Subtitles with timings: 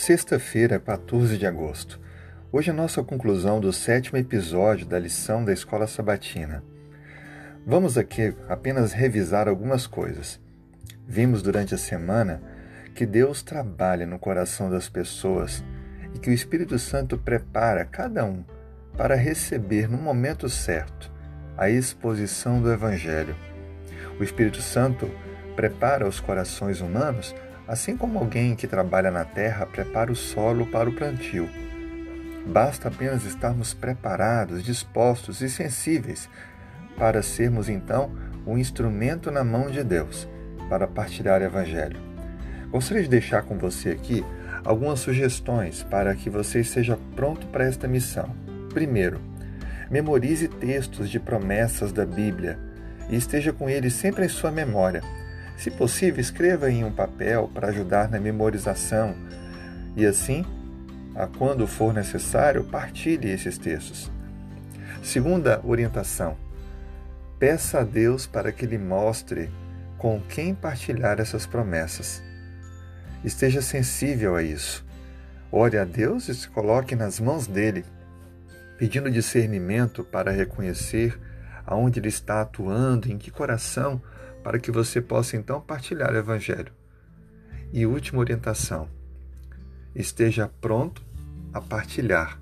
[0.00, 2.00] Sexta-feira, 14 de agosto.
[2.52, 6.62] Hoje é a nossa conclusão do sétimo episódio da lição da Escola Sabatina.
[7.66, 10.40] Vamos aqui apenas revisar algumas coisas.
[11.04, 12.40] Vimos durante a semana
[12.94, 15.64] que Deus trabalha no coração das pessoas
[16.14, 18.44] e que o Espírito Santo prepara cada um
[18.96, 21.10] para receber no momento certo
[21.56, 23.34] a exposição do Evangelho.
[24.20, 25.10] O Espírito Santo
[25.56, 27.34] prepara os corações humanos
[27.68, 31.46] Assim como alguém que trabalha na terra prepara o solo para o plantio.
[32.46, 36.30] Basta apenas estarmos preparados, dispostos e sensíveis
[36.96, 38.10] para sermos então
[38.46, 40.26] um instrumento na mão de Deus
[40.70, 42.00] para partilhar o Evangelho.
[42.70, 44.24] Gostaria de deixar com você aqui
[44.64, 48.34] algumas sugestões para que você esteja pronto para esta missão.
[48.72, 49.20] Primeiro,
[49.90, 52.58] memorize textos de promessas da Bíblia
[53.10, 55.02] e esteja com eles sempre em sua memória
[55.58, 59.16] se possível, escreva em um papel para ajudar na memorização
[59.96, 60.46] e assim,
[61.16, 64.08] a quando for necessário, partilhe esses textos.
[65.02, 66.36] Segunda orientação:
[67.40, 69.50] peça a Deus para que lhe mostre
[69.98, 72.22] com quem partilhar essas promessas.
[73.24, 74.86] Esteja sensível a isso.
[75.50, 77.84] Ore a Deus e se coloque nas mãos dele,
[78.78, 81.18] pedindo discernimento para reconhecer
[81.66, 84.00] aonde ele está atuando, em que coração
[84.48, 86.72] para que você possa então partilhar o Evangelho.
[87.70, 88.88] E última orientação:
[89.94, 91.04] esteja pronto
[91.52, 92.40] a partilhar.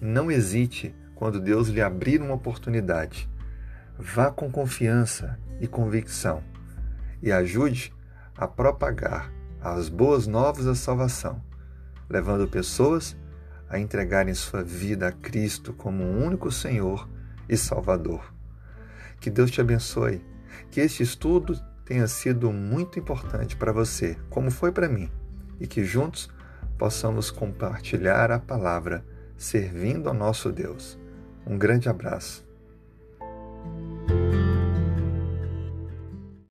[0.00, 3.28] Não hesite quando Deus lhe abrir uma oportunidade.
[3.98, 6.40] Vá com confiança e convicção
[7.20, 7.92] e ajude
[8.36, 9.28] a propagar
[9.60, 11.42] as boas novas da salvação,
[12.08, 13.16] levando pessoas
[13.68, 17.08] a entregarem sua vida a Cristo como o único Senhor
[17.48, 18.32] e Salvador.
[19.18, 20.33] Que Deus te abençoe
[20.70, 25.10] que este estudo tenha sido muito importante para você, como foi para mim,
[25.60, 26.30] e que juntos
[26.78, 29.04] possamos compartilhar a palavra
[29.36, 30.98] servindo ao nosso Deus.
[31.46, 32.44] Um grande abraço.